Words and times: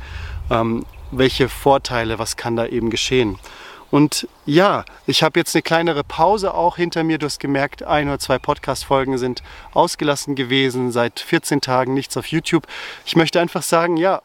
Ähm, 0.51 0.85
welche 1.11 1.49
Vorteile, 1.49 2.19
was 2.19 2.37
kann 2.37 2.57
da 2.57 2.67
eben 2.67 2.91
geschehen? 2.91 3.39
Und 3.91 4.29
ja, 4.47 4.85
ich 5.07 5.23
habe 5.23 5.41
jetzt 5.41 5.55
eine 5.55 5.63
kleinere 5.63 6.05
Pause 6.05 6.55
auch 6.55 6.77
hinter 6.77 7.03
mir. 7.03 7.19
Du 7.19 7.27
hast 7.27 7.41
gemerkt, 7.41 7.83
ein 7.83 8.09
oder 8.09 8.21
zwei 8.21 8.39
Podcast-Folgen 8.39 9.19
sind 9.19 9.43
ausgelassen 9.73 10.37
gewesen, 10.37 10.93
seit 10.93 11.19
14 11.19 11.61
Tagen 11.61 11.95
nichts 11.95 12.17
auf 12.17 12.27
YouTube. 12.27 12.67
Ich 13.05 13.17
möchte 13.17 13.41
einfach 13.41 13.63
sagen, 13.63 13.97
ja, 13.97 14.23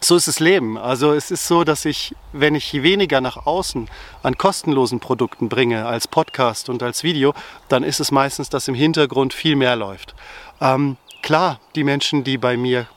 so 0.00 0.16
ist 0.16 0.26
das 0.26 0.40
Leben. 0.40 0.76
Also 0.76 1.12
es 1.12 1.30
ist 1.30 1.46
so, 1.46 1.62
dass 1.62 1.84
ich, 1.84 2.16
wenn 2.32 2.56
ich 2.56 2.82
weniger 2.82 3.20
nach 3.20 3.46
außen 3.46 3.88
an 4.24 4.36
kostenlosen 4.36 4.98
Produkten 4.98 5.48
bringe 5.48 5.86
als 5.86 6.08
Podcast 6.08 6.68
und 6.68 6.82
als 6.82 7.04
Video, 7.04 7.34
dann 7.68 7.84
ist 7.84 8.00
es 8.00 8.10
meistens, 8.10 8.48
dass 8.48 8.66
im 8.66 8.74
Hintergrund 8.74 9.32
viel 9.32 9.54
mehr 9.54 9.76
läuft. 9.76 10.16
Ähm, 10.60 10.96
klar, 11.22 11.60
die 11.76 11.84
Menschen, 11.84 12.24
die 12.24 12.36
bei 12.36 12.56
mir 12.56 12.88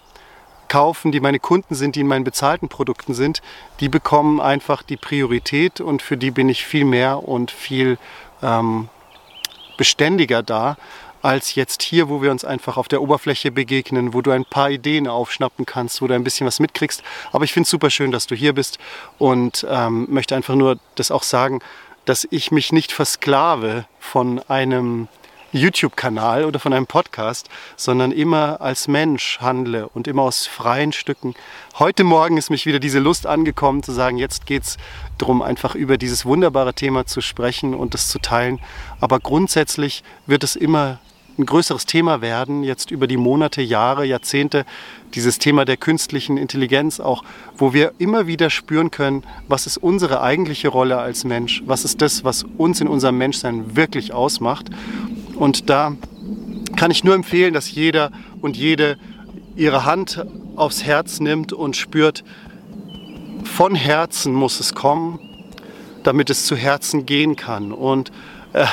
kaufen, 0.75 1.13
die 1.13 1.21
meine 1.21 1.39
Kunden 1.39 1.73
sind, 1.73 1.95
die 1.95 2.01
in 2.01 2.07
meinen 2.07 2.25
bezahlten 2.25 2.67
Produkten 2.67 3.13
sind, 3.13 3.41
die 3.79 3.87
bekommen 3.87 4.41
einfach 4.41 4.83
die 4.83 4.97
Priorität 4.97 5.79
und 5.79 6.01
für 6.01 6.17
die 6.17 6.31
bin 6.31 6.49
ich 6.49 6.65
viel 6.65 6.83
mehr 6.83 7.25
und 7.25 7.49
viel 7.49 7.97
ähm, 8.43 8.89
beständiger 9.77 10.43
da 10.43 10.75
als 11.21 11.55
jetzt 11.55 11.81
hier, 11.81 12.09
wo 12.09 12.21
wir 12.21 12.29
uns 12.29 12.43
einfach 12.43 12.75
auf 12.75 12.89
der 12.89 13.01
Oberfläche 13.01 13.51
begegnen, 13.51 14.13
wo 14.13 14.21
du 14.21 14.31
ein 14.31 14.43
paar 14.43 14.69
Ideen 14.69 15.07
aufschnappen 15.07 15.65
kannst, 15.65 16.01
wo 16.01 16.07
du 16.07 16.13
ein 16.13 16.25
bisschen 16.25 16.45
was 16.45 16.59
mitkriegst. 16.59 17.03
Aber 17.31 17.45
ich 17.45 17.53
finde 17.53 17.63
es 17.63 17.69
super 17.69 17.89
schön, 17.89 18.11
dass 18.11 18.27
du 18.27 18.35
hier 18.35 18.51
bist 18.51 18.77
und 19.17 19.65
ähm, 19.69 20.07
möchte 20.09 20.35
einfach 20.35 20.55
nur 20.55 20.77
das 20.95 21.09
auch 21.09 21.23
sagen, 21.23 21.61
dass 22.03 22.27
ich 22.31 22.51
mich 22.51 22.73
nicht 22.73 22.91
versklave 22.91 23.85
von 24.01 24.41
einem 24.49 25.07
YouTube-Kanal 25.55 26.45
oder 26.45 26.59
von 26.59 26.73
einem 26.73 26.85
Podcast, 26.85 27.49
sondern 27.75 28.11
immer 28.11 28.61
als 28.61 28.87
Mensch 28.87 29.39
handle 29.39 29.87
und 29.89 30.07
immer 30.07 30.23
aus 30.23 30.47
freien 30.47 30.91
Stücken. 30.91 31.33
Heute 31.79 32.03
Morgen 32.03 32.37
ist 32.37 32.49
mich 32.49 32.65
wieder 32.65 32.79
diese 32.79 32.99
Lust 32.99 33.25
angekommen 33.25 33.83
zu 33.83 33.91
sagen, 33.91 34.17
jetzt 34.17 34.45
geht 34.45 34.63
es 34.63 34.77
darum, 35.17 35.41
einfach 35.41 35.75
über 35.75 35.97
dieses 35.97 36.25
wunderbare 36.25 36.73
Thema 36.73 37.05
zu 37.05 37.21
sprechen 37.21 37.73
und 37.73 37.95
es 37.95 38.09
zu 38.09 38.19
teilen. 38.19 38.59
Aber 38.99 39.19
grundsätzlich 39.19 40.03
wird 40.27 40.43
es 40.43 40.55
immer 40.55 40.99
ein 41.37 41.45
größeres 41.45 41.85
Thema 41.85 42.21
werden, 42.21 42.63
jetzt 42.63 42.91
über 42.91 43.07
die 43.07 43.17
Monate, 43.17 43.61
Jahre, 43.61 44.05
Jahrzehnte, 44.05 44.65
dieses 45.15 45.37
Thema 45.37 45.65
der 45.65 45.77
künstlichen 45.77 46.37
Intelligenz 46.37 46.99
auch, 46.99 47.23
wo 47.57 47.73
wir 47.73 47.93
immer 47.97 48.27
wieder 48.27 48.49
spüren 48.49 48.91
können, 48.91 49.23
was 49.47 49.67
ist 49.67 49.77
unsere 49.77 50.21
eigentliche 50.21 50.69
Rolle 50.69 50.97
als 50.97 51.23
Mensch, 51.23 51.61
was 51.65 51.83
ist 51.83 52.01
das, 52.01 52.23
was 52.23 52.45
uns 52.57 52.79
in 52.81 52.87
unserem 52.87 53.17
Menschsein 53.17 53.75
wirklich 53.75 54.13
ausmacht. 54.13 54.69
Und 55.35 55.69
da 55.69 55.95
kann 56.75 56.91
ich 56.91 57.03
nur 57.03 57.15
empfehlen, 57.15 57.53
dass 57.53 57.71
jeder 57.71 58.11
und 58.41 58.57
jede 58.57 58.97
ihre 59.55 59.85
Hand 59.85 60.25
aufs 60.55 60.83
Herz 60.83 61.19
nimmt 61.19 61.53
und 61.53 61.75
spürt, 61.75 62.23
von 63.43 63.75
Herzen 63.75 64.33
muss 64.33 64.59
es 64.59 64.73
kommen, 64.73 65.19
damit 66.03 66.29
es 66.29 66.45
zu 66.45 66.55
Herzen 66.55 67.05
gehen 67.05 67.35
kann. 67.35 67.71
Und 67.71 68.11
äh, 68.53 68.65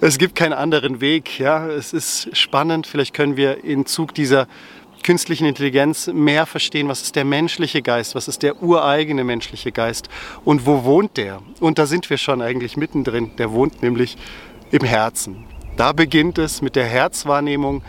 es 0.00 0.18
gibt 0.18 0.34
keinen 0.34 0.52
anderen 0.52 1.00
Weg. 1.00 1.38
Ja? 1.38 1.66
Es 1.68 1.92
ist 1.92 2.36
spannend. 2.36 2.86
Vielleicht 2.86 3.14
können 3.14 3.36
wir 3.36 3.64
im 3.64 3.86
Zug 3.86 4.14
dieser 4.14 4.46
künstlichen 5.02 5.46
Intelligenz 5.46 6.06
mehr 6.06 6.46
verstehen, 6.46 6.88
was 6.88 7.02
ist 7.02 7.16
der 7.16 7.24
menschliche 7.24 7.82
Geist, 7.82 8.14
was 8.14 8.28
ist 8.28 8.42
der 8.42 8.62
ureigene 8.62 9.24
menschliche 9.24 9.72
Geist 9.72 10.08
und 10.44 10.64
wo 10.64 10.84
wohnt 10.84 11.16
der? 11.16 11.40
Und 11.60 11.78
da 11.78 11.86
sind 11.86 12.08
wir 12.08 12.18
schon 12.18 12.40
eigentlich 12.40 12.76
mittendrin. 12.76 13.32
Der 13.36 13.52
wohnt 13.52 13.82
nämlich 13.82 14.16
im 14.70 14.84
Herzen. 14.84 15.44
Da 15.82 15.90
beginnt 15.90 16.38
es 16.38 16.62
mit 16.62 16.76
der 16.76 16.84
Herzwahrnehmung, 16.84 17.82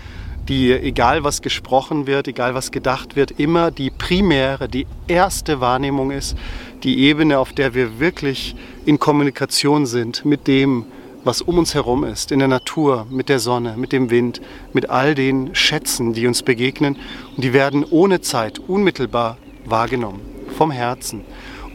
die, 0.49 0.71
egal 0.71 1.23
was 1.23 1.43
gesprochen 1.43 2.07
wird, 2.07 2.27
egal 2.27 2.55
was 2.55 2.71
gedacht 2.71 3.15
wird, 3.15 3.39
immer 3.39 3.69
die 3.69 3.91
primäre, 3.91 4.67
die 4.67 4.87
erste 5.07 5.61
Wahrnehmung 5.61 6.09
ist, 6.09 6.35
die 6.81 7.01
Ebene, 7.01 7.37
auf 7.37 7.53
der 7.53 7.75
wir 7.75 7.99
wirklich 7.99 8.55
in 8.87 8.97
Kommunikation 8.97 9.85
sind 9.85 10.25
mit 10.25 10.47
dem, 10.47 10.85
was 11.23 11.43
um 11.43 11.59
uns 11.59 11.75
herum 11.75 12.03
ist, 12.03 12.31
in 12.31 12.39
der 12.39 12.47
Natur, 12.47 13.05
mit 13.11 13.29
der 13.29 13.37
Sonne, 13.37 13.75
mit 13.77 13.91
dem 13.91 14.09
Wind, 14.09 14.41
mit 14.73 14.89
all 14.89 15.13
den 15.13 15.53
Schätzen, 15.53 16.13
die 16.13 16.25
uns 16.25 16.41
begegnen. 16.41 16.97
Und 17.35 17.43
die 17.43 17.53
werden 17.53 17.85
ohne 17.87 18.21
Zeit 18.21 18.57
unmittelbar 18.57 19.37
wahrgenommen, 19.65 20.21
vom 20.57 20.71
Herzen. 20.71 21.23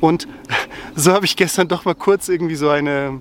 Und 0.01 0.27
so 0.97 1.13
habe 1.13 1.27
ich 1.27 1.37
gestern 1.37 1.69
doch 1.69 1.85
mal 1.85 1.95
kurz 1.95 2.29
irgendwie 2.29 2.57
so 2.57 2.71
eine 2.71 3.21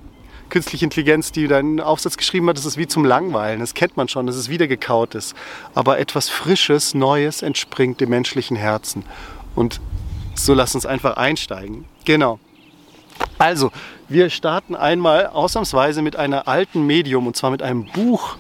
künstliche 0.50 0.86
Intelligenz, 0.86 1.32
die 1.32 1.52
einen 1.54 1.80
Aufsatz 1.80 2.18
geschrieben 2.18 2.50
hat, 2.50 2.58
das 2.58 2.66
ist 2.66 2.78
wie 2.78 2.88
zum 2.88 3.06
Langweilen. 3.06 3.60
Das 3.60 3.74
kennt 3.74 3.98
man 3.98 4.08
schon, 4.08 4.28
das 4.28 4.36
ist 4.36 4.50
wiedergekautes. 4.50 5.36
Aber 5.76 6.00
etwas 6.00 6.30
Frisches, 6.30 6.94
Neues 6.94 7.42
entspringt 7.42 8.02
dem 8.02 8.10
menschlichen 8.10 8.58
Herzen. 8.58 9.04
Und 9.56 9.80
so 10.36 10.54
lass 10.54 10.76
uns 10.76 10.86
einfach 10.86 11.18
einsteigen. 11.18 11.86
Genau. 12.06 12.40
Also, 13.38 13.72
wir 14.08 14.30
starten 14.30 14.76
einmal 14.76 15.28
ausnahmsweise 15.28 16.02
mit 16.02 16.16
einer 16.16 16.48
alten 16.48 16.86
Medium 16.86 17.28
und 17.28 17.36
zwar 17.36 17.52
mit 17.52 17.62
einem 17.62 17.86
Buch. 17.86 18.38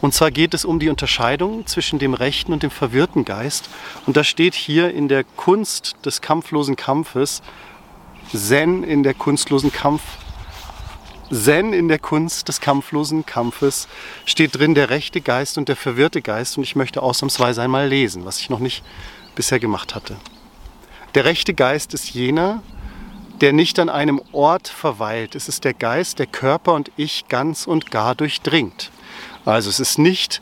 Und 0.00 0.12
zwar 0.14 0.30
geht 0.30 0.54
es 0.54 0.64
um 0.64 0.78
die 0.78 0.88
Unterscheidung 0.88 1.66
zwischen 1.66 1.98
dem 1.98 2.14
rechten 2.14 2.52
und 2.52 2.62
dem 2.62 2.70
verwirrten 2.70 3.24
Geist. 3.24 3.70
Und 4.06 4.16
da 4.16 4.24
steht 4.24 4.54
hier 4.54 4.92
in 4.92 5.08
der 5.08 5.24
Kunst 5.24 5.96
des 6.04 6.20
kampflosen 6.20 6.76
Kampfes 6.76 7.42
Zen 8.32 8.84
in 8.84 9.02
der 9.02 9.14
kunstlosen 9.14 9.72
Kampf. 9.72 10.02
Zen 11.34 11.72
in 11.72 11.88
der 11.88 11.98
Kunst 11.98 12.48
des 12.48 12.60
kampflosen 12.60 13.26
Kampfes 13.26 13.88
steht 14.24 14.56
drin 14.56 14.74
der 14.74 14.90
rechte 14.90 15.20
Geist 15.20 15.58
und 15.58 15.68
der 15.68 15.76
verwirrte 15.76 16.22
Geist 16.22 16.56
und 16.56 16.62
ich 16.62 16.76
möchte 16.76 17.02
ausnahmsweise 17.02 17.60
einmal 17.60 17.88
lesen, 17.88 18.24
was 18.24 18.38
ich 18.38 18.50
noch 18.50 18.60
nicht 18.60 18.84
bisher 19.34 19.58
gemacht 19.58 19.94
hatte. 19.94 20.16
Der 21.14 21.24
rechte 21.24 21.52
Geist 21.52 21.92
ist 21.92 22.10
jener, 22.10 22.62
der 23.40 23.52
nicht 23.52 23.78
an 23.78 23.88
einem 23.88 24.22
Ort 24.32 24.68
verweilt. 24.68 25.34
Es 25.34 25.48
ist 25.48 25.64
der 25.64 25.74
Geist, 25.74 26.20
der 26.20 26.26
Körper 26.26 26.72
und 26.72 26.92
ich 26.96 27.26
ganz 27.28 27.66
und 27.66 27.90
gar 27.90 28.14
durchdringt. 28.14 28.90
Also 29.44 29.70
es 29.70 29.80
ist 29.80 29.98
nicht 29.98 30.40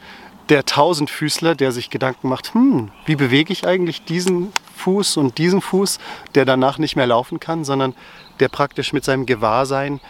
der 0.49 0.67
Tausendfüßler, 0.67 1.55
der 1.55 1.73
sich 1.73 1.89
Gedanken 1.89 2.29
macht, 2.29 2.53
hm, 2.53 2.91
wie 3.07 3.17
bewege 3.17 3.53
ich 3.53 3.67
eigentlich 3.67 4.05
diesen 4.05 4.53
Fuß 4.77 5.17
und 5.17 5.39
diesen 5.39 5.61
Fuß, 5.61 5.99
der 6.35 6.45
danach 6.45 6.79
nicht 6.79 6.97
mehr 6.97 7.07
laufen 7.07 7.41
kann, 7.41 7.65
sondern 7.65 7.95
der 8.41 8.49
praktisch 8.49 8.93
mit 8.93 9.05
seinem 9.05 9.25
Gewahrsein 9.25 10.01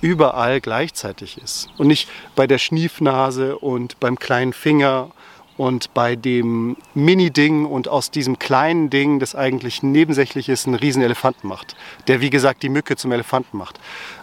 überall 0.00 0.60
gleichzeitig 0.60 1.38
ist. 1.38 1.68
Und 1.78 1.88
nicht 1.88 2.08
bei 2.34 2.46
der 2.46 2.58
Schniefnase 2.58 3.58
und 3.58 4.00
beim 4.00 4.18
kleinen 4.18 4.52
Finger 4.52 5.10
und 5.56 5.92
bei 5.92 6.16
dem 6.16 6.78
Mini-Ding 6.94 7.66
und 7.66 7.86
aus 7.86 8.10
diesem 8.10 8.38
kleinen 8.38 8.88
Ding, 8.88 9.18
das 9.18 9.34
eigentlich 9.34 9.82
nebensächlich 9.82 10.48
ist, 10.48 10.66
einen 10.66 10.76
riesen 10.76 11.02
Elefanten 11.02 11.48
macht. 11.48 11.76
Der, 12.06 12.22
wie 12.22 12.30
gesagt, 12.30 12.62
die 12.62 12.70
Mücke 12.70 12.96
zum 12.96 13.12
Elefanten 13.12 13.58
macht. 13.58 13.78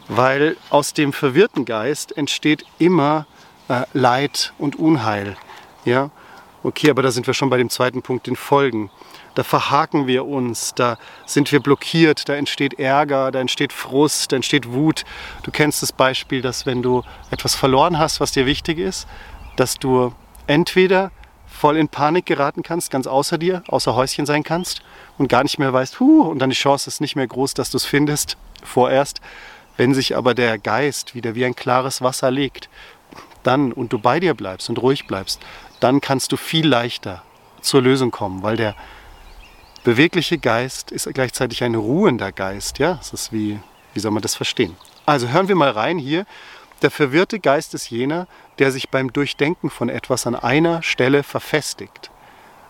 Weil 0.07 0.57
aus 0.71 0.93
dem 0.93 1.13
verwirrten 1.13 1.65
Geist 1.65 2.17
entsteht 2.17 2.65
immer 2.79 3.27
äh, 3.67 3.83
Leid 3.93 4.53
und 4.57 4.77
Unheil. 4.77 5.37
Ja? 5.85 6.09
Okay, 6.63 6.89
aber 6.89 7.03
da 7.03 7.11
sind 7.11 7.27
wir 7.27 7.35
schon 7.35 7.51
bei 7.51 7.57
dem 7.57 7.69
zweiten 7.69 8.01
Punkt, 8.01 8.25
den 8.25 8.35
Folgen. 8.35 8.89
Da 9.37 9.43
verhaken 9.43 10.07
wir 10.07 10.25
uns, 10.25 10.73
da 10.73 10.97
sind 11.27 11.51
wir 11.51 11.59
blockiert, 11.59 12.27
da 12.27 12.33
entsteht 12.33 12.79
Ärger, 12.79 13.29
da 13.29 13.39
entsteht 13.39 13.71
Frust, 13.71 14.31
da 14.31 14.35
entsteht 14.35 14.73
Wut. 14.73 15.03
Du 15.43 15.51
kennst 15.51 15.83
das 15.83 15.91
Beispiel, 15.91 16.41
dass 16.41 16.65
wenn 16.65 16.81
du 16.81 17.03
etwas 17.29 17.53
verloren 17.53 17.99
hast, 17.99 18.19
was 18.19 18.31
dir 18.31 18.47
wichtig 18.47 18.79
ist, 18.79 19.07
dass 19.55 19.75
du 19.75 20.11
entweder 20.47 21.11
voll 21.45 21.77
in 21.77 21.87
Panik 21.87 22.25
geraten 22.25 22.63
kannst, 22.63 22.89
ganz 22.89 23.05
außer 23.05 23.37
dir, 23.37 23.61
außer 23.67 23.93
Häuschen 23.93 24.25
sein 24.25 24.41
kannst 24.41 24.81
und 25.19 25.27
gar 25.27 25.43
nicht 25.43 25.59
mehr 25.59 25.71
weißt, 25.71 25.99
huh, 25.99 26.21
und 26.23 26.39
dann 26.39 26.49
die 26.49 26.55
Chance 26.55 26.89
ist 26.89 26.99
nicht 26.99 27.15
mehr 27.15 27.27
groß, 27.27 27.53
dass 27.53 27.69
du 27.69 27.77
es 27.77 27.85
findest, 27.85 28.37
vorerst. 28.63 29.21
Wenn 29.75 29.93
sich 29.93 30.17
aber 30.17 30.33
der 30.33 30.57
Geist 30.57 31.13
wieder 31.13 31.35
wie 31.35 31.45
ein 31.45 31.55
klares 31.55 32.01
Wasser 32.01 32.31
legt, 32.31 32.69
dann 33.43 33.71
und 33.71 33.93
du 33.93 33.99
bei 33.99 34.19
dir 34.19 34.33
bleibst 34.33 34.67
und 34.67 34.81
ruhig 34.81 35.05
bleibst, 35.05 35.39
dann 35.79 36.01
kannst 36.01 36.31
du 36.31 36.37
viel 36.37 36.67
leichter 36.67 37.21
zur 37.61 37.83
Lösung 37.83 38.09
kommen, 38.09 38.41
weil 38.41 38.57
der 38.57 38.75
bewegliche 39.87 40.37
Geist 40.37 40.91
ist 40.91 41.07
gleichzeitig 41.13 41.63
ein 41.63 41.73
ruhender 41.73 42.33
Geist. 42.33 42.77
Ja, 42.77 42.95
das 42.95 43.13
ist 43.13 43.31
wie, 43.31 43.57
wie 43.93 44.01
soll 44.01 44.11
man 44.11 44.21
das 44.21 44.35
verstehen? 44.35 44.75
Also 45.05 45.29
hören 45.29 45.47
wir 45.47 45.55
mal 45.55 45.69
rein 45.69 45.97
hier. 45.97 46.25
Der 46.81 46.91
verwirrte 46.91 47.39
Geist 47.39 47.73
ist 47.73 47.89
jener, 47.89 48.27
der 48.59 48.73
sich 48.73 48.89
beim 48.89 49.13
Durchdenken 49.13 49.69
von 49.69 49.87
etwas 49.87 50.27
an 50.27 50.35
einer 50.35 50.83
Stelle 50.83 51.23
verfestigt. 51.23 52.11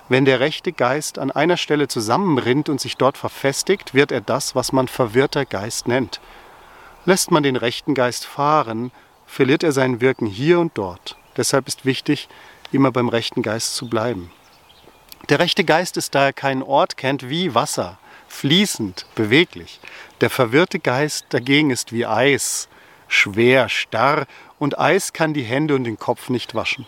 Wenn 0.09 0.25
der 0.25 0.39
rechte 0.39 0.71
Geist 0.71 1.17
an 1.17 1.31
einer 1.31 1.57
Stelle 1.57 1.87
zusammenrinnt 1.87 2.69
und 2.69 2.79
sich 2.79 2.97
dort 2.97 3.17
verfestigt, 3.17 3.95
wird 3.95 4.11
er 4.11 4.21
das, 4.21 4.53
was 4.53 4.71
man 4.71 4.87
verwirrter 4.87 5.45
Geist 5.45 5.87
nennt. 5.87 6.21
Lässt 7.05 7.31
man 7.31 7.41
den 7.41 7.55
rechten 7.55 7.95
Geist 7.95 8.27
fahren, 8.27 8.91
verliert 9.25 9.63
er 9.63 9.71
sein 9.71 10.01
Wirken 10.01 10.27
hier 10.27 10.59
und 10.59 10.77
dort. 10.77 11.17
Deshalb 11.35 11.67
ist 11.67 11.83
wichtig, 11.83 12.29
immer 12.71 12.91
beim 12.91 13.09
rechten 13.09 13.41
Geist 13.41 13.73
zu 13.73 13.89
bleiben. 13.89 14.29
Der 15.29 15.39
rechte 15.39 15.65
Geist 15.65 15.97
ist, 15.97 16.15
da 16.15 16.27
er 16.27 16.33
keinen 16.33 16.63
Ort 16.63 16.95
kennt, 16.95 17.29
wie 17.29 17.53
Wasser, 17.53 17.97
fließend, 18.29 19.05
beweglich. 19.13 19.81
Der 20.21 20.29
verwirrte 20.29 20.79
Geist 20.79 21.25
dagegen 21.29 21.69
ist 21.69 21.91
wie 21.91 22.05
Eis, 22.05 22.69
schwer, 23.09 23.67
starr, 23.67 24.25
und 24.57 24.79
Eis 24.79 25.11
kann 25.11 25.33
die 25.33 25.43
Hände 25.43 25.75
und 25.75 25.83
den 25.83 25.99
Kopf 25.99 26.29
nicht 26.29 26.55
waschen. 26.55 26.85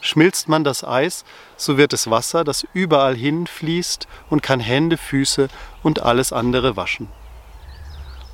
Schmilzt 0.00 0.48
man 0.48 0.64
das 0.64 0.82
Eis, 0.82 1.26
so 1.56 1.76
wird 1.76 1.92
es 1.92 2.08
Wasser, 2.08 2.42
das 2.42 2.66
überall 2.72 3.16
hinfließt 3.16 4.08
und 4.30 4.42
kann 4.42 4.60
Hände, 4.60 4.96
Füße 4.96 5.48
und 5.82 6.00
alles 6.00 6.32
andere 6.32 6.76
waschen. 6.76 7.08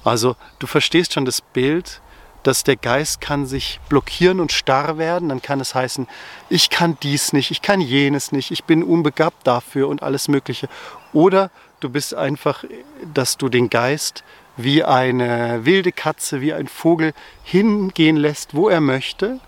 Also 0.05 0.37
du 0.61 0.69
verstehst 0.69 1.13
schon 1.13 1.25
das 1.25 1.41
Bild, 1.41 2.03
dass 2.45 2.63
der 2.63 2.77
Geist 2.77 3.21
kann 3.21 3.47
sich 3.47 3.81
blockieren 3.89 4.39
und 4.39 4.53
starr 4.53 4.99
werden. 4.99 5.29
Dann 5.31 5.43
kann 5.43 5.61
es 5.61 5.75
heißen, 5.75 6.07
ich 6.49 6.71
kann 6.71 6.97
dies 7.03 7.33
nicht, 7.33 7.51
ich 7.51 7.63
kann 7.63 7.81
jenes 7.81 8.33
nicht, 8.33 8.51
ich 8.51 8.65
bin 8.65 8.83
unbegabt 8.83 9.47
dafür 9.47 9.89
und 9.89 10.03
alles 10.03 10.29
Mögliche. 10.29 10.69
Oder 11.13 11.51
du 11.81 11.89
bist 11.89 12.15
einfach, 12.15 12.65
dass 13.13 13.37
du 13.37 13.49
den 13.49 13.71
Geist 13.71 14.25
wie 14.57 14.85
eine 14.85 15.65
wilde 15.65 15.91
Katze, 15.91 16.41
wie 16.41 16.53
ein 16.53 16.69
Vogel 16.69 17.13
hingehen 17.43 18.17
lässt, 18.17 18.55
wo 18.55 18.69
er 18.69 18.81
möchte 18.81 19.41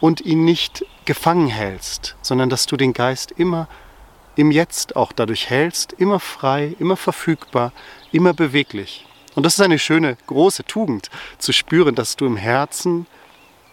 und 0.00 0.20
ihn 0.20 0.44
nicht 0.44 0.84
gefangen 1.04 1.48
hältst, 1.48 2.16
sondern 2.22 2.50
dass 2.50 2.66
du 2.66 2.76
den 2.76 2.92
Geist 2.92 3.32
immer 3.32 3.68
im 4.36 4.50
Jetzt 4.50 4.96
auch 4.96 5.12
dadurch 5.12 5.50
hältst, 5.50 5.92
immer 5.92 6.20
frei, 6.20 6.74
immer 6.78 6.96
verfügbar, 6.96 7.72
immer 8.10 8.32
beweglich. 8.32 9.06
Und 9.34 9.44
das 9.44 9.54
ist 9.54 9.60
eine 9.60 9.78
schöne, 9.78 10.16
große 10.26 10.64
Tugend, 10.64 11.10
zu 11.38 11.52
spüren, 11.52 11.94
dass 11.94 12.16
du 12.16 12.26
im 12.26 12.36
Herzen 12.36 13.06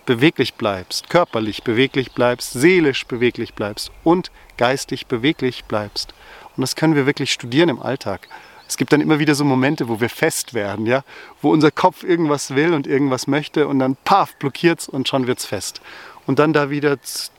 beweglich 0.06 0.54
bleibst, 0.56 1.10
körperlich 1.10 1.64
beweglich 1.64 2.14
bleibst, 2.14 2.54
seelisch 2.54 3.06
beweglich 3.06 3.54
bleibst 3.54 3.92
und 4.04 4.32
geistig 4.58 5.08
beweglich 5.08 5.66
bleibst. 5.66 6.14
Und 6.56 6.62
das 6.62 6.76
können 6.76 6.96
wir 6.96 7.06
wirklich 7.06 7.32
studieren 7.32 7.70
im 7.70 7.82
Alltag. 7.82 8.28
Es 8.68 8.78
gibt 8.78 8.92
dann 8.92 9.02
immer 9.02 9.20
wieder 9.20 9.36
so 9.36 9.46
Momente, 9.46 9.88
wo 9.88 10.02
wir 10.02 10.10
fest 10.10 10.54
werden, 10.54 10.86
ja, 10.86 11.04
wo 11.42 11.52
unser 11.52 11.72
Kopf 11.72 12.04
irgendwas 12.04 12.56
will 12.56 12.74
und 12.74 12.88
irgendwas 12.88 13.28
möchte 13.28 13.68
und 13.68 13.80
dann 13.80 13.96
paf 13.96 14.36
blockiert's 14.36 14.90
und 14.90 15.08
schon 15.08 15.28
wird's 15.28 15.46
fest. 15.46 15.82
Und 16.26 16.40
dann 16.40 16.52
da 16.52 16.70
wieder 16.70 16.98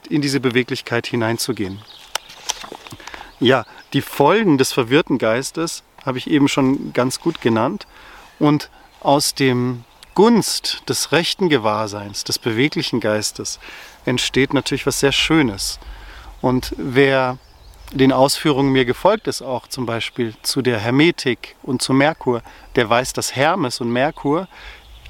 in 0.08 0.22
diese 0.22 0.40
Beweglichkeit 0.40 1.06
hineinzugehen. 1.06 1.80
Ja, 3.40 3.66
die 3.92 4.00
Folgen 4.00 4.56
des 4.56 4.72
verwirrten 4.72 5.18
Geistes 5.18 5.82
habe 6.08 6.18
ich 6.18 6.28
eben 6.28 6.48
schon 6.48 6.92
ganz 6.92 7.20
gut 7.20 7.40
genannt. 7.40 7.86
Und 8.40 8.70
aus 9.00 9.34
dem 9.34 9.84
Gunst 10.14 10.82
des 10.88 11.12
rechten 11.12 11.48
Gewahrseins, 11.48 12.24
des 12.24 12.40
beweglichen 12.40 12.98
Geistes, 12.98 13.60
entsteht 14.04 14.52
natürlich 14.52 14.86
was 14.86 14.98
sehr 14.98 15.12
Schönes. 15.12 15.78
Und 16.40 16.74
wer 16.76 17.38
den 17.92 18.12
Ausführungen 18.12 18.72
mir 18.72 18.84
gefolgt 18.84 19.28
ist, 19.28 19.42
auch 19.42 19.68
zum 19.68 19.86
Beispiel 19.86 20.34
zu 20.42 20.62
der 20.62 20.78
Hermetik 20.78 21.56
und 21.62 21.80
zu 21.82 21.92
Merkur, 21.92 22.42
der 22.74 22.90
weiß, 22.90 23.12
dass 23.12 23.36
Hermes 23.36 23.80
und 23.80 23.92
Merkur 23.92 24.48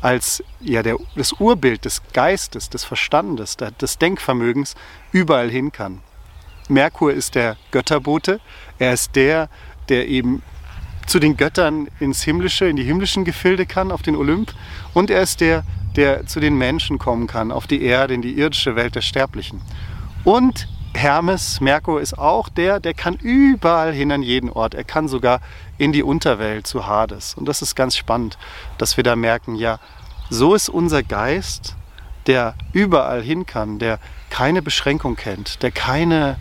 als 0.01 0.45
ja, 0.61 0.83
der, 0.83 0.97
das 1.17 1.33
Urbild 1.33 1.85
des 1.85 2.03
Geistes, 2.13 2.71
des 2.71 2.85
Verstandes, 2.85 3.57
des 3.57 3.99
Denkvermögens 3.99 4.75
überall 5.11 5.51
hin 5.51 5.73
kann. 5.73 6.03
Merkur 6.69 7.13
ist 7.13 7.35
der 7.35 7.57
Götterbote, 7.71 8.41
er 8.79 8.93
ist 8.93 9.17
der, 9.17 9.49
der 9.89 10.07
eben 10.07 10.43
zu 11.09 11.19
den 11.19 11.37
Göttern 11.37 11.89
ins 12.01 12.23
Himmlische, 12.23 12.67
in 12.67 12.77
die 12.77 12.85
himmlischen 12.85 13.25
Gefilde 13.25 13.67
kann, 13.67 13.91
auf 13.91 14.03
den 14.03 14.15
Olymp. 14.15 14.53
Und 14.93 15.11
er 15.11 15.23
ist 15.23 15.41
der, 15.41 15.65
der 15.97 16.27
zu 16.27 16.39
den 16.39 16.57
Menschen 16.57 16.99
kommen 16.99 17.27
kann, 17.27 17.51
auf 17.51 17.67
die 17.67 17.83
Erde, 17.83 18.15
in 18.15 18.23
die 18.23 18.39
irdische 18.39 18.77
Welt 18.77 18.95
der 18.95 19.01
Sterblichen. 19.01 19.63
Und 20.25 20.69
Hermes, 20.95 21.61
Merkur 21.61 22.01
ist 22.01 22.19
auch 22.19 22.49
der, 22.49 22.79
der 22.81 22.93
kann 22.93 23.15
überall 23.15 23.93
hin 23.93 24.13
an 24.13 24.23
jeden 24.23 24.51
Ort. 24.51 24.75
Er 24.75 24.85
kann 24.85 25.09
sogar 25.09 25.41
in 25.79 25.93
die 25.93 26.03
Unterwelt 26.03 26.67
zu 26.67 26.87
Hades. 26.87 27.35
Und 27.35 27.47
das 27.47 27.63
ist 27.63 27.75
ganz 27.75 27.97
spannend, 27.97 28.37
dass 28.77 28.97
wir 28.97 29.05
da 29.05 29.17
merken, 29.17 29.55
ja, 29.55 29.81
so 30.29 30.55
ist 30.55 30.69
unser 30.69 31.03
Geist, 31.03 31.75
der 32.27 32.55
überall 32.73 33.23
hin 33.23 33.47
kann, 33.47 33.79
der 33.79 33.99
keine 34.29 34.61
Beschränkung 34.61 35.17
kennt, 35.17 35.63
der 35.63 35.71
keine 35.71 36.37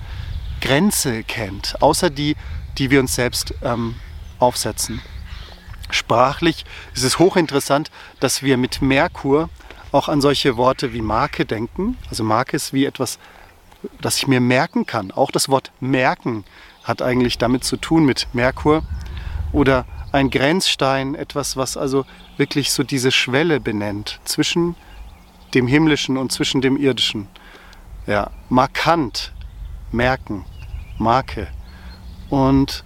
Grenze 0.60 1.24
kennt, 1.24 1.82
außer 1.82 2.10
die, 2.10 2.36
die 2.78 2.92
wir 2.92 3.00
uns 3.00 3.16
selbst 3.16 3.54
ähm, 3.64 3.96
aufsetzen. 4.40 5.02
Sprachlich 5.90 6.66
ist 6.94 7.04
es 7.04 7.20
hochinteressant, 7.20 7.92
dass 8.20 8.44
wir 8.44 8.58
mit 8.58 8.82
Merkur 8.82 9.50
auch 9.92 10.10
an 10.10 10.22
solche 10.22 10.58
Worte 10.58 10.94
wie 10.94 11.02
Marke 11.02 11.46
denken. 11.46 11.98
Also 12.10 12.24
Marke 12.24 12.58
ist 12.58 12.74
wie 12.74 12.86
etwas 12.86 13.20
das 14.02 14.18
ich 14.18 14.28
mir 14.28 14.40
merken 14.40 14.86
kann. 14.86 15.12
Auch 15.12 15.32
das 15.32 15.50
Wort 15.50 15.72
merken 15.80 16.44
hat 16.84 17.02
eigentlich 17.02 17.38
damit 17.38 17.64
zu 17.64 17.78
tun 17.78 18.06
mit 18.06 18.28
Merkur. 18.34 18.84
Oder 19.52 19.86
ein 20.12 20.30
Grenzstein, 20.30 21.16
etwas, 21.16 21.58
was 21.58 21.78
also 21.78 22.06
wirklich 22.38 22.72
so 22.72 22.84
diese 22.84 23.12
Schwelle 23.12 23.60
benennt 23.60 24.20
zwischen 24.26 24.76
dem 25.54 25.68
Himmlischen 25.68 26.18
und 26.18 26.32
zwischen 26.32 26.62
dem 26.62 26.78
Irdischen. 26.78 27.28
Ja, 28.06 28.32
markant, 28.50 29.34
merken, 29.92 30.46
Marke. 30.98 31.48
Und 32.30 32.84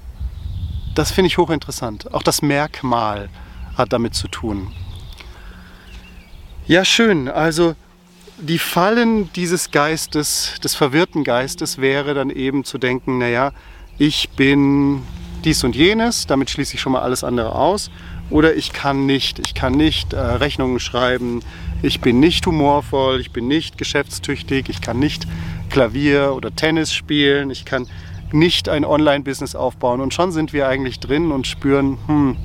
das 0.95 1.11
finde 1.11 1.27
ich 1.27 1.37
hochinteressant. 1.37 2.13
Auch 2.13 2.23
das 2.23 2.41
Merkmal 2.41 3.29
hat 3.77 3.93
damit 3.93 4.13
zu 4.13 4.27
tun. 4.27 4.73
Ja, 6.67 6.85
schön. 6.85 7.27
Also 7.27 7.75
die 8.37 8.59
Fallen 8.59 9.31
dieses 9.33 9.71
Geistes, 9.71 10.55
des 10.63 10.75
verwirrten 10.75 11.23
Geistes, 11.23 11.77
wäre 11.77 12.13
dann 12.13 12.29
eben 12.29 12.63
zu 12.63 12.77
denken, 12.77 13.19
naja, 13.19 13.51
ich 13.97 14.29
bin 14.31 15.03
dies 15.43 15.63
und 15.63 15.75
jenes, 15.75 16.27
damit 16.27 16.49
schließe 16.49 16.75
ich 16.75 16.81
schon 16.81 16.93
mal 16.93 17.01
alles 17.01 17.23
andere 17.23 17.55
aus. 17.55 17.91
oder 18.29 18.55
ich 18.55 18.71
kann 18.71 19.05
nicht, 19.05 19.39
ich 19.39 19.53
kann 19.53 19.73
nicht 19.73 20.13
äh, 20.13 20.19
Rechnungen 20.19 20.79
schreiben, 20.79 21.41
ich 21.81 21.99
bin 21.99 22.19
nicht 22.19 22.45
humorvoll, 22.47 23.19
ich 23.19 23.31
bin 23.31 23.47
nicht 23.47 23.77
geschäftstüchtig, 23.77 24.69
ich 24.69 24.81
kann 24.81 24.99
nicht 24.99 25.27
Klavier 25.69 26.33
oder 26.33 26.55
Tennis 26.55 26.93
spielen, 26.93 27.49
ich 27.49 27.65
kann 27.65 27.87
nicht 28.33 28.69
ein 28.69 28.85
Online-Business 28.85 29.55
aufbauen. 29.55 30.01
Und 30.01 30.13
schon 30.13 30.31
sind 30.31 30.53
wir 30.53 30.67
eigentlich 30.67 30.99
drin 30.99 31.31
und 31.31 31.47
spüren, 31.47 31.97
hm, 32.07 32.37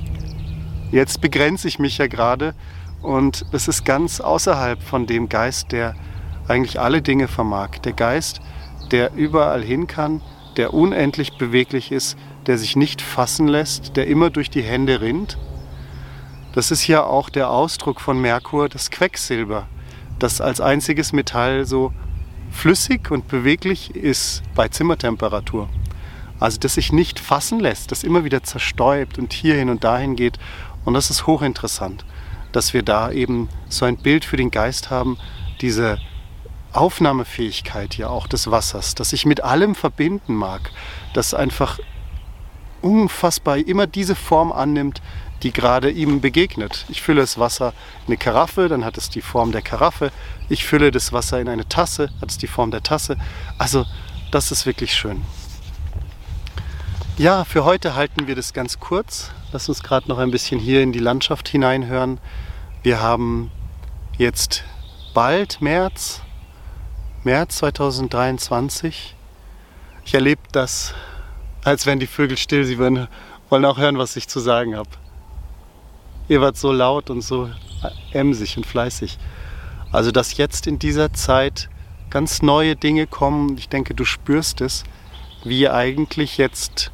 jetzt 0.91 1.21
begrenze 1.21 1.69
ich 1.69 1.79
mich 1.79 1.99
ja 1.99 2.07
gerade. 2.07 2.55
Und 3.03 3.47
es 3.53 3.69
ist 3.69 3.85
ganz 3.85 4.21
außerhalb 4.21 4.83
von 4.83 5.07
dem 5.07 5.29
Geist, 5.29 5.73
der 5.73 5.95
eigentlich 6.49 6.81
alle 6.81 7.03
Dinge 7.03 7.29
vermag. 7.29 7.79
Der 7.85 7.93
Geist, 7.93 8.41
der 8.91 9.13
überall 9.15 9.63
hin 9.63 9.87
kann, 9.87 10.23
der 10.57 10.75
unendlich 10.75 11.39
beweglich 11.39 11.93
ist, 11.93 12.17
der 12.47 12.59
sich 12.59 12.77
nicht 12.77 13.03
fassen 13.03 13.49
lässt, 13.49 13.97
der 13.97 14.07
immer 14.07 14.31
durch 14.31 14.51
die 14.51 14.63
Hände 14.63 15.01
rinnt. 15.01 15.39
Das 16.53 16.71
ist 16.71 16.87
ja 16.87 17.05
auch 17.05 17.29
der 17.29 17.51
Ausdruck 17.51 18.01
von 18.01 18.21
Merkur, 18.21 18.69
das 18.69 18.91
Quecksilber, 18.91 19.67
das 20.19 20.41
als 20.41 20.61
einziges 20.61 21.13
Metall 21.13 21.67
so 21.67 21.93
flüssig 22.57 23.11
und 23.11 23.29
beweglich 23.29 23.95
ist 23.95 24.43
bei 24.55 24.69
Zimmertemperatur. 24.69 25.69
Also 26.41 26.59
das 26.59 26.75
sich 26.75 26.93
nicht 26.93 27.21
fassen 27.21 27.61
lässt, 27.61 27.93
das 27.93 28.03
immer 28.03 28.25
wieder 28.25 28.43
zerstäubt 28.43 29.19
und 29.19 29.33
hierhin 29.33 29.69
und 29.69 29.85
dahin 29.85 30.17
geht. 30.17 30.39
Und 30.85 30.95
das 30.95 31.11
ist 31.11 31.27
hochinteressant, 31.27 32.05
dass 32.53 32.75
wir 32.75 32.83
da 32.83 33.11
eben 33.11 33.49
so 33.69 33.85
ein 33.85 33.97
Bild 33.97 34.25
für 34.25 34.37
den 34.37 34.51
Geist 34.51 34.91
haben, 34.91 35.19
diese 35.61 35.99
Aufnahmefähigkeit 36.73 37.97
ja 37.97 38.09
auch 38.09 38.27
des 38.27 38.51
Wassers, 38.51 38.95
dass 38.95 39.13
ich 39.13 39.27
mit 39.27 39.45
allem 39.45 39.75
verbinden 39.75 40.35
mag, 40.35 40.71
das 41.15 41.35
einfach 41.35 41.79
unfassbar 42.83 43.59
immer 43.59 43.87
diese 43.87 44.15
Form 44.15 44.53
annimmt, 44.53 45.01
die 45.43 45.53
gerade 45.53 45.91
ihm 45.91 46.21
begegnet. 46.21 46.87
Ich 46.89 47.03
fülle 47.03 47.21
das 47.21 47.39
Wasser 47.39 47.73
in 48.03 48.09
eine 48.09 48.17
Karaffe, 48.17 48.69
dann 48.69 48.85
hat 48.85 48.97
es 48.97 49.11
die 49.11 49.21
Form 49.21 49.53
der 49.53 49.63
Karaffe. 49.63 50.11
Ich 50.49 50.65
fülle 50.65 50.91
das 50.91 51.13
Wasser 51.13 51.41
in 51.41 51.49
eine 51.49 51.69
Tasse, 51.69 52.11
hat 52.21 52.31
es 52.31 52.39
die 52.39 52.47
Form 52.47 52.71
der 52.71 52.83
Tasse. 52.83 53.17
Also 53.59 53.85
das 54.31 54.51
ist 54.51 54.67
wirklich 54.67 54.95
schön. 54.95 55.23
Ja, 57.19 57.45
für 57.45 57.65
heute 57.65 57.95
halten 57.95 58.27
wir 58.27 58.35
das 58.35 58.53
ganz 58.53 58.79
kurz. 58.79 59.31
Lass 59.53 59.69
uns 59.69 59.83
gerade 59.83 60.09
noch 60.09 60.19
ein 60.19 60.31
bisschen 60.31 60.61
hier 60.61 60.83
in 60.83 60.93
die 60.93 60.99
Landschaft 60.99 61.49
hineinhören. 61.49 62.19
Wir 62.83 63.01
haben 63.01 63.51
jetzt 64.19 64.65
bald 65.15 65.63
März, 65.63 66.21
März 67.25 67.57
2023. 67.59 69.15
Ich 70.05 70.15
erlebe 70.15 70.43
das, 70.53 70.95
als 71.65 71.87
wären 71.87 71.99
die 71.99 72.07
Vögel 72.07 72.37
still. 72.37 72.65
Sie 72.65 72.79
wollen, 72.79 73.09
wollen 73.49 73.65
auch 73.65 73.79
hören, 73.79 73.99
was 73.99 74.15
ich 74.17 74.29
zu 74.29 74.41
sagen 74.41 74.77
habe. 74.77 74.91
Ihr 76.29 76.41
wart 76.41 76.57
so 76.57 76.73
laut 76.73 77.11
und 77.11 77.21
so 77.21 77.49
emsig 78.13 78.57
und 78.57 78.67
fleißig. 78.67 79.19
Also, 79.93 80.11
dass 80.11 80.37
jetzt 80.37 80.67
in 80.67 80.79
dieser 80.79 81.13
Zeit 81.13 81.69
ganz 82.11 82.43
neue 82.43 82.77
Dinge 82.77 83.07
kommen, 83.07 83.57
ich 83.57 83.69
denke, 83.69 83.95
du 83.95 84.05
spürst 84.05 84.61
es, 84.61 84.85
wie 85.45 85.69
eigentlich 85.69 86.39
jetzt 86.39 86.91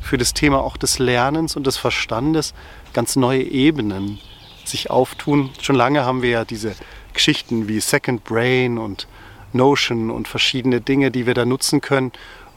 für 0.00 0.18
das 0.18 0.34
Thema 0.34 0.62
auch 0.62 0.76
des 0.76 0.98
Lernens 0.98 1.56
und 1.56 1.66
des 1.66 1.76
Verstandes 1.76 2.54
ganz 2.92 3.16
neue 3.16 3.42
Ebenen 3.42 4.18
sich 4.64 4.90
auftun. 4.90 5.50
Schon 5.60 5.76
lange 5.76 6.04
haben 6.04 6.22
wir 6.22 6.30
ja 6.30 6.44
diese 6.44 6.74
Geschichten 7.12 7.68
wie 7.68 7.80
Second 7.80 8.22
Brain 8.24 8.78
und 8.78 9.08
Notion 9.52 10.10
und 10.10 10.28
verschiedene 10.28 10.80
Dinge, 10.80 11.10
die 11.10 11.26
wir 11.26 11.34
da 11.34 11.44
nutzen 11.44 11.80
können. 11.80 12.12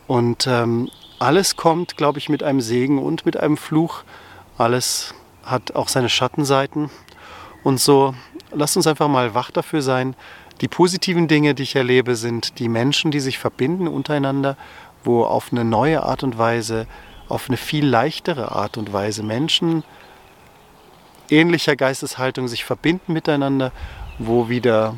Und 0.08 0.48
ähm, 0.48 0.90
alles 1.20 1.56
kommt, 1.56 1.98
glaube 1.98 2.20
ich, 2.20 2.30
mit 2.30 2.44
einem 2.44 2.62
Segen 2.62 3.00
und 3.00 3.26
mit 3.26 3.38
einem 3.38 3.58
Fluch. 3.58 4.04
Alles 4.58 5.14
hat 5.48 5.76
auch 5.76 5.88
seine 5.88 6.10
Schattenseiten. 6.10 6.90
Und 7.64 7.80
so, 7.80 8.14
lasst 8.52 8.78
uns 8.78 8.88
einfach 8.88 9.08
mal 9.08 9.34
wach 9.34 9.52
dafür 9.52 9.82
sein. 9.82 10.16
Die 10.62 10.68
positiven 10.68 11.28
Dinge, 11.28 11.56
die 11.56 11.64
ich 11.64 11.76
erlebe, 11.76 12.16
sind 12.16 12.60
die 12.60 12.70
Menschen, 12.70 13.12
die 13.12 13.20
sich 13.20 13.38
verbinden 13.38 13.88
untereinander, 13.88 14.58
wo 15.04 15.24
auf 15.24 15.52
eine 15.52 15.64
neue 15.64 16.04
Art 16.04 16.24
und 16.24 16.38
Weise, 16.38 16.88
auf 17.30 17.50
eine 17.50 17.58
viel 17.58 17.86
leichtere 17.86 18.52
Art 18.54 18.78
und 18.78 18.94
Weise 18.94 19.24
Menschen 19.24 19.84
ähnlicher 21.30 21.76
Geisteshaltung 21.76 22.48
sich 22.48 22.66
verbinden 22.66 23.14
miteinander, 23.14 23.72
wo 24.20 24.50
wieder 24.50 24.98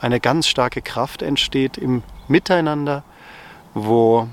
eine 0.00 0.20
ganz 0.20 0.46
starke 0.46 0.82
Kraft 0.82 1.22
entsteht 1.22 1.78
im 1.78 2.02
Miteinander, 2.28 3.02
wo 3.74 4.28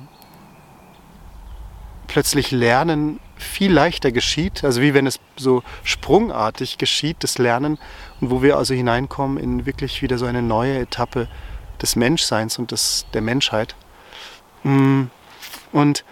plötzlich 2.08 2.52
Lernen 2.52 3.20
viel 3.38 3.72
leichter 3.72 4.12
geschieht, 4.12 4.64
also 4.64 4.82
wie 4.82 4.94
wenn 4.94 5.08
es 5.08 5.20
so 5.36 5.64
sprungartig 5.84 6.78
geschieht, 6.78 7.18
das 7.20 7.38
Lernen, 7.38 7.78
und 8.22 8.30
wo 8.32 8.42
wir 8.42 8.58
also 8.58 8.74
hineinkommen 8.74 9.38
in 9.38 9.66
wirklich 9.66 10.02
wieder 10.02 10.18
so 10.18 10.26
eine 10.26 10.42
neue 10.42 10.80
Etappe 10.80 11.28
des 11.82 11.96
Menschseins 11.96 12.58
und 12.58 12.72
des, 12.72 13.06
der 13.14 13.22
Menschheit. 13.22 13.76
Mm. 14.64 15.04
Und 15.72 16.06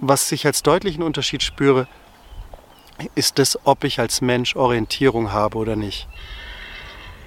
was 0.00 0.30
ich 0.32 0.44
als 0.46 0.62
deutlichen 0.62 1.02
Unterschied 1.02 1.42
spüre, 1.42 1.86
ist 3.14 3.38
das, 3.38 3.58
ob 3.64 3.84
ich 3.84 4.00
als 4.00 4.20
Mensch 4.20 4.56
Orientierung 4.56 5.32
habe 5.32 5.58
oder 5.58 5.76
nicht. 5.76 6.08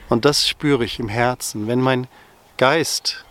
Und 0.10 0.25
das 0.25 0.48
spüre 0.48 0.86
ich 0.86 1.00
im 1.00 1.10
Herzen. 1.10 1.67
Wenn 1.67 1.82
mein 1.82 2.08
Geist 2.58 3.25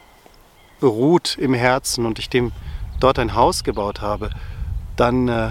ruht 0.82 1.36
im 1.38 1.54
Herzen 1.54 2.04
und 2.06 2.18
ich 2.18 2.28
dem 2.28 2.52
dort 3.00 3.18
ein 3.18 3.34
Haus 3.34 3.64
gebaut 3.64 4.00
habe, 4.00 4.30
dann 4.96 5.28
äh, 5.28 5.50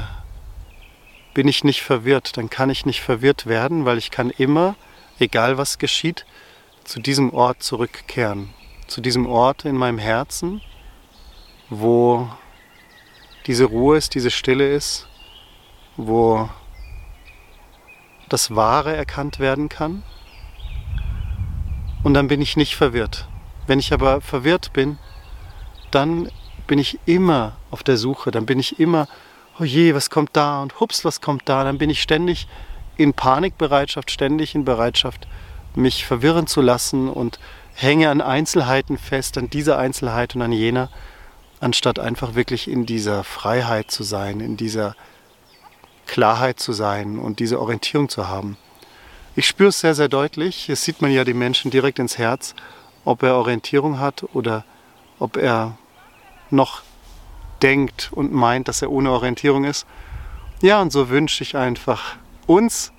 bin 1.34 1.48
ich 1.48 1.64
nicht 1.64 1.82
verwirrt, 1.82 2.38
dann 2.38 2.50
kann 2.50 2.70
ich 2.70 2.86
nicht 2.86 3.02
verwirrt 3.02 3.46
werden, 3.46 3.86
weil 3.86 3.98
ich 3.98 4.12
kann 4.12 4.30
immer, 4.30 4.76
egal 5.20 5.58
was 5.58 5.78
geschieht, 5.78 6.26
zu 6.84 7.00
diesem 7.00 7.34
Ort 7.34 7.62
zurückkehren, 7.62 8.54
zu 8.88 9.02
diesem 9.02 9.26
Ort 9.28 9.66
in 9.66 9.76
meinem 9.76 9.98
Herzen, 9.98 10.62
wo 11.70 12.30
diese 13.48 13.66
Ruhe 13.66 13.98
ist, 13.98 14.16
diese 14.16 14.32
Stille 14.32 14.74
ist, 14.74 15.08
wo 15.98 16.50
das 18.30 18.56
Wahre 18.56 18.96
erkannt 18.96 19.40
werden 19.40 19.70
kann. 19.70 20.04
Und 22.04 22.14
dann 22.14 22.28
bin 22.28 22.42
ich 22.42 22.58
nicht 22.58 22.76
verwirrt. 22.76 23.28
Wenn 23.68 23.80
ich 23.80 23.94
aber 23.94 24.22
verwirrt 24.22 24.74
bin, 24.74 24.98
dann 25.92 26.30
bin 26.68 26.80
ich 26.80 27.00
immer 27.06 27.54
auf 27.72 27.84
der 27.84 27.98
Suche, 27.98 28.32
dann 28.32 28.46
bin 28.46 28.60
ich 28.60 28.80
immer, 28.80 29.08
oh 29.60 29.64
je, 29.64 29.94
was 29.94 30.10
kommt 30.10 30.32
da 30.34 30.62
und 30.62 30.80
hups, 30.80 31.06
was 31.06 31.22
kommt 31.22 31.44
da, 31.46 31.64
dann 31.64 31.78
bin 31.78 31.90
ich 31.90 32.02
ständig 32.02 32.48
in 32.98 33.14
Panikbereitschaft, 33.14 34.12
ständig 34.12 34.56
in 34.56 34.66
Bereitschaft, 34.66 35.28
mich 35.76 36.06
verwirren 36.06 36.48
zu 36.48 36.62
lassen 36.62 37.10
und 37.10 37.40
hänge 37.74 38.10
an 38.10 38.22
Einzelheiten 38.22 38.98
fest, 38.98 39.38
an 39.38 39.50
dieser 39.50 39.78
Einzelheit 39.78 40.36
und 40.36 40.42
an 40.42 40.52
jener, 40.52 40.90
anstatt 41.60 42.00
einfach 42.00 42.36
wirklich 42.36 42.70
in 42.70 42.86
dieser 42.86 43.24
Freiheit 43.24 43.92
zu 43.92 44.04
sein, 44.04 44.40
in 44.40 44.58
dieser 44.58 44.96
Klarheit 46.06 46.60
zu 46.60 46.72
sein 46.74 47.20
und 47.20 47.40
diese 47.40 47.60
Orientierung 47.60 48.10
zu 48.10 48.28
haben. 48.28 48.58
Ich 49.36 49.48
spüre 49.48 49.70
es 49.70 49.82
sehr, 49.82 49.96
sehr 49.96 50.08
deutlich. 50.08 50.70
Es 50.70 50.84
sieht 50.84 51.02
man 51.02 51.12
ja 51.12 51.26
dem 51.26 51.38
Menschen 51.38 51.72
direkt 51.72 52.00
ins 52.00 52.18
Herz, 52.18 52.56
ob 53.04 53.24
er 53.24 53.36
Orientierung 53.36 54.00
hat 54.00 54.24
oder 54.34 54.64
ob 55.20 55.36
er 55.36 55.78
noch 56.56 56.82
denkt 57.62 58.12
und 58.14 58.34
meint, 58.34 58.68
dass 58.68 58.82
er 58.82 58.92
ohne 58.92 59.12
Orientierung 59.12 59.64
ist. 59.64 59.86
Ja, 60.62 60.82
und 60.82 60.92
so 60.92 61.10
wünsche 61.10 61.44
ich 61.44 61.56
einfach 61.56 62.16
uns, 62.48 62.92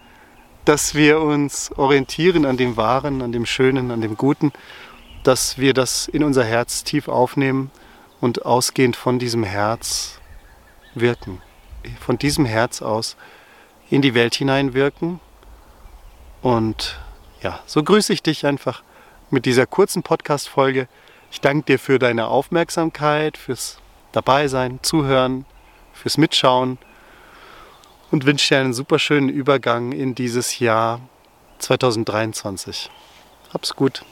dass 0.64 0.94
wir 0.94 1.20
uns 1.20 1.70
orientieren 1.76 2.44
an 2.44 2.56
dem 2.56 2.76
Wahren, 2.76 3.22
an 3.22 3.32
dem 3.32 3.46
Schönen, 3.46 3.90
an 3.90 4.00
dem 4.00 4.16
Guten, 4.16 4.52
dass 5.22 5.58
wir 5.58 5.75
das 5.75 6.08
in 6.08 6.22
unser 6.22 6.44
Herz 6.44 6.84
tief 6.84 7.08
aufnehmen 7.08 7.70
und 8.20 8.44
ausgehend 8.44 8.96
von 8.96 9.18
diesem 9.18 9.44
Herz 9.44 10.20
wirken. 10.94 11.40
Von 12.00 12.18
diesem 12.18 12.44
Herz 12.44 12.82
aus 12.82 13.16
in 13.90 14.02
die 14.02 14.14
Welt 14.14 14.34
hineinwirken. 14.34 15.20
Und 16.42 16.98
ja, 17.42 17.60
so 17.66 17.82
grüße 17.82 18.12
ich 18.12 18.22
dich 18.22 18.46
einfach 18.46 18.82
mit 19.30 19.46
dieser 19.46 19.66
kurzen 19.66 20.02
Podcast-Folge. 20.02 20.88
Ich 21.37 21.43
danke 21.43 21.66
dir 21.66 21.78
für 21.78 21.99
deine 21.99 22.28
Aufmerksamkeit, 22.28 23.37
fürs 23.37 23.76
Dabeisein, 24.12 24.78
Zuhören, 24.81 25.45
fürs 25.93 26.16
Mitschauen 26.16 26.78
und 28.11 28.25
wünsche 28.25 28.55
dir 28.55 28.61
einen 28.61 28.73
super 28.73 28.99
schönen 28.99 29.28
Übergang 29.28 29.93
in 29.93 30.14
dieses 30.14 30.61
Jahr 30.61 30.99
2023. 31.59 32.90
Hab's 33.52 33.76
gut. 33.76 34.02